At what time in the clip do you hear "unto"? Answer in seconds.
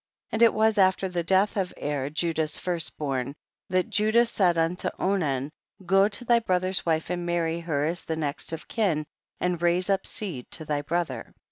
4.57-4.89